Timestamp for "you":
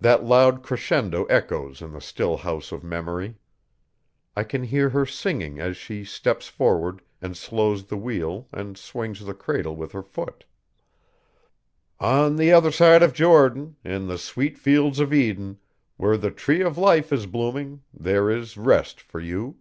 19.20-19.58